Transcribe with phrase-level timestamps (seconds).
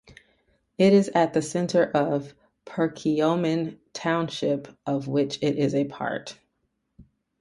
[0.79, 2.33] It is at the center of
[2.65, 6.39] Perkiomen Township, of which it is a part.